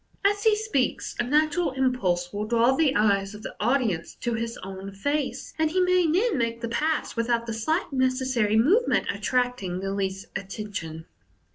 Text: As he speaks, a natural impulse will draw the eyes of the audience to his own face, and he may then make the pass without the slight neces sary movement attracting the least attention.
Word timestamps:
As 0.25 0.43
he 0.43 0.55
speaks, 0.55 1.15
a 1.19 1.23
natural 1.23 1.73
impulse 1.73 2.33
will 2.33 2.45
draw 2.45 2.75
the 2.75 2.95
eyes 2.95 3.35
of 3.35 3.43
the 3.43 3.55
audience 3.59 4.15
to 4.21 4.33
his 4.33 4.57
own 4.63 4.91
face, 4.93 5.53
and 5.59 5.69
he 5.69 5.79
may 5.79 6.07
then 6.11 6.39
make 6.39 6.59
the 6.61 6.69
pass 6.69 7.15
without 7.15 7.45
the 7.45 7.53
slight 7.53 7.91
neces 7.93 8.33
sary 8.33 8.57
movement 8.57 9.05
attracting 9.13 9.79
the 9.79 9.93
least 9.93 10.25
attention. 10.35 11.05